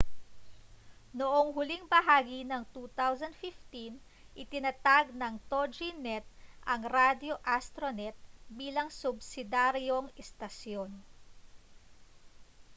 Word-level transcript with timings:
noong 1.19 1.47
huling 1.55 1.85
bahagi 1.93 2.39
ng 2.47 2.63
2015 2.73 4.01
itinatag 4.43 5.05
ng 5.19 5.33
toginet 5.51 6.25
ang 6.71 6.81
radyo 6.97 7.33
astronet 7.55 8.15
bilang 8.59 8.89
subsidiyaryong 9.01 10.07
istasyon 10.23 10.89